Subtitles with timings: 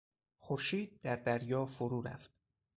[0.37, 2.31] خورشید در دریا فرو رفت.